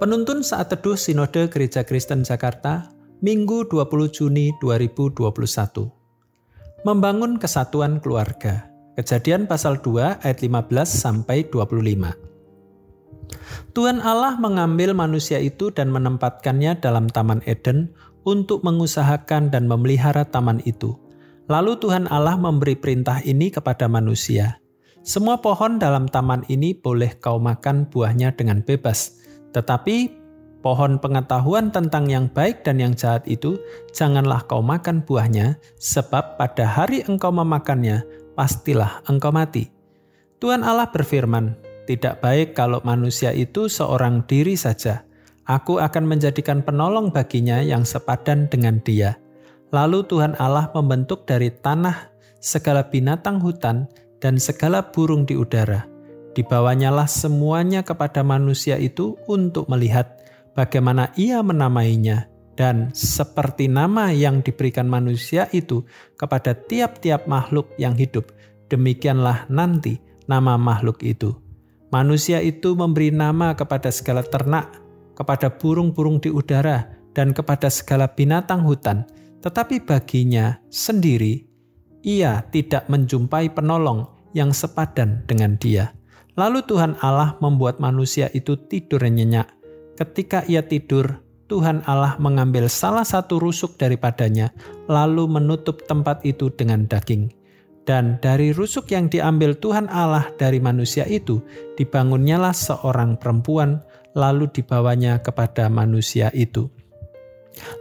[0.00, 2.88] Penuntun saat teduh Sinode Gereja Kristen Jakarta,
[3.20, 5.28] Minggu 20 Juni 2021.
[6.88, 8.72] Membangun kesatuan keluarga.
[8.96, 12.16] Kejadian pasal 2 ayat 15 sampai 25.
[13.76, 17.92] Tuhan Allah mengambil manusia itu dan menempatkannya dalam Taman Eden
[18.24, 20.96] untuk mengusahakan dan memelihara taman itu.
[21.44, 24.64] Lalu Tuhan Allah memberi perintah ini kepada manusia.
[25.04, 29.19] Semua pohon dalam taman ini boleh kau makan buahnya dengan bebas,
[29.50, 30.20] tetapi
[30.60, 33.58] pohon pengetahuan tentang yang baik dan yang jahat itu
[33.90, 38.04] janganlah kau makan buahnya, sebab pada hari engkau memakannya,
[38.36, 39.72] pastilah engkau mati.
[40.40, 45.04] Tuhan Allah berfirman, tidak baik kalau manusia itu seorang diri saja.
[45.50, 49.18] Aku akan menjadikan penolong baginya yang sepadan dengan dia.
[49.74, 53.90] Lalu Tuhan Allah membentuk dari tanah segala binatang hutan
[54.22, 55.89] dan segala burung di udara
[56.40, 60.24] Dibawanyalah semuanya kepada manusia itu untuk melihat
[60.56, 65.84] bagaimana ia menamainya, dan seperti nama yang diberikan manusia itu
[66.16, 68.32] kepada tiap-tiap makhluk yang hidup,
[68.72, 70.00] demikianlah nanti
[70.32, 71.36] nama makhluk itu.
[71.92, 74.80] Manusia itu memberi nama kepada segala ternak,
[75.12, 79.04] kepada burung-burung di udara, dan kepada segala binatang hutan,
[79.44, 81.44] tetapi baginya sendiri
[82.00, 85.99] ia tidak menjumpai penolong yang sepadan dengan dia.
[86.38, 89.50] Lalu Tuhan Allah membuat manusia itu tidur nyenyak.
[89.98, 94.54] Ketika ia tidur, Tuhan Allah mengambil salah satu rusuk daripadanya,
[94.86, 97.34] lalu menutup tempat itu dengan daging.
[97.84, 101.42] Dan dari rusuk yang diambil Tuhan Allah dari manusia itu,
[101.74, 103.82] dibangunnyalah seorang perempuan,
[104.14, 106.70] lalu dibawanya kepada manusia itu.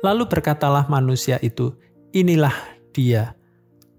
[0.00, 1.76] Lalu berkatalah manusia itu,
[2.16, 2.56] "Inilah
[2.96, 3.37] dia,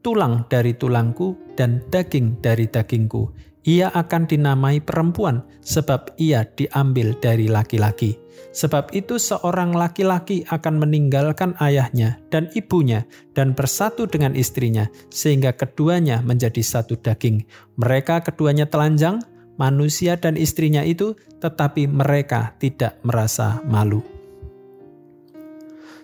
[0.01, 7.45] tulang dari tulangku dan daging dari dagingku." ia akan dinamai perempuan sebab ia diambil dari
[7.45, 8.15] laki-laki.
[8.49, 13.05] Sebab itu seorang laki-laki akan meninggalkan ayahnya dan ibunya
[13.37, 17.45] dan bersatu dengan istrinya sehingga keduanya menjadi satu daging.
[17.77, 19.21] Mereka keduanya telanjang,
[19.61, 24.01] manusia dan istrinya itu, tetapi mereka tidak merasa malu.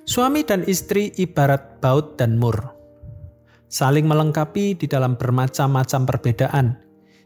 [0.05, 2.74] Suami dan istri ibarat baut dan mur.
[3.67, 6.85] Saling melengkapi di dalam bermacam-macam perbedaan,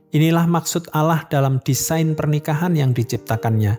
[0.09, 3.77] Inilah maksud Allah dalam desain pernikahan yang diciptakannya.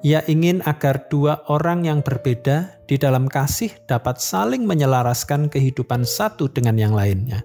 [0.00, 6.48] Ia ingin agar dua orang yang berbeda di dalam kasih dapat saling menyelaraskan kehidupan satu
[6.48, 7.44] dengan yang lainnya.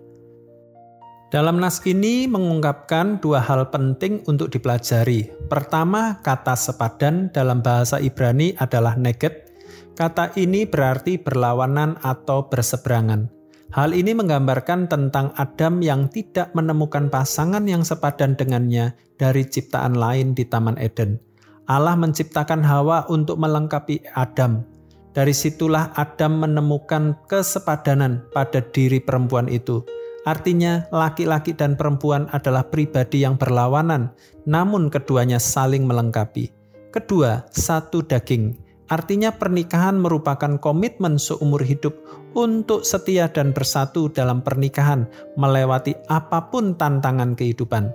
[1.35, 5.33] Dalam nas ini mengungkapkan dua hal penting untuk dipelajari.
[5.51, 9.51] Pertama, kata sepadan dalam bahasa Ibrani adalah neget.
[9.99, 13.42] Kata ini berarti berlawanan atau berseberangan.
[13.73, 20.37] Hal ini menggambarkan tentang Adam yang tidak menemukan pasangan yang sepadan dengannya dari ciptaan lain
[20.37, 21.17] di Taman Eden.
[21.65, 24.61] Allah menciptakan Hawa untuk melengkapi Adam.
[25.17, 29.81] Dari situlah Adam menemukan kesepadanan pada diri perempuan itu.
[30.21, 34.13] Artinya, laki-laki dan perempuan adalah pribadi yang berlawanan,
[34.45, 36.53] namun keduanya saling melengkapi.
[36.93, 38.53] Kedua, satu daging.
[38.91, 41.95] Artinya, pernikahan merupakan komitmen seumur hidup
[42.35, 45.07] untuk setia dan bersatu dalam pernikahan
[45.39, 47.93] melewati apa pun tantangan kehidupan.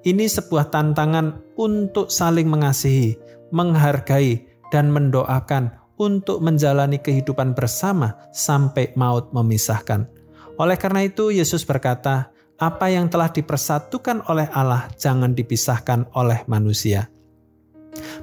[0.00, 3.20] Ini sebuah tantangan untuk saling mengasihi,
[3.52, 10.08] menghargai, dan mendoakan untuk menjalani kehidupan bersama sampai maut memisahkan.
[10.56, 17.12] Oleh karena itu, Yesus berkata, "Apa yang telah dipersatukan oleh Allah jangan dipisahkan oleh manusia."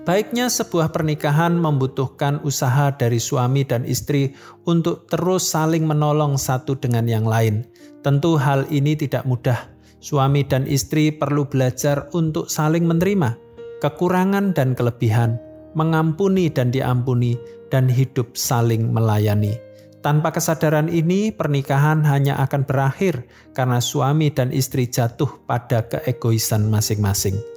[0.07, 4.31] Baiknya sebuah pernikahan membutuhkan usaha dari suami dan istri
[4.63, 7.67] untuk terus saling menolong satu dengan yang lain.
[8.07, 9.67] Tentu hal ini tidak mudah.
[9.99, 13.35] Suami dan istri perlu belajar untuk saling menerima
[13.83, 15.37] kekurangan dan kelebihan,
[15.75, 17.37] mengampuni dan diampuni,
[17.67, 19.59] dan hidup saling melayani.
[19.99, 27.56] Tanpa kesadaran ini, pernikahan hanya akan berakhir karena suami dan istri jatuh pada keegoisan masing-masing.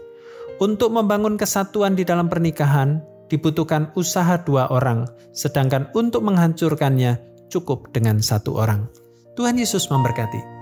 [0.61, 3.01] Untuk membangun kesatuan di dalam pernikahan
[3.33, 7.17] dibutuhkan usaha dua orang, sedangkan untuk menghancurkannya
[7.49, 8.85] cukup dengan satu orang.
[9.41, 10.60] Tuhan Yesus memberkati.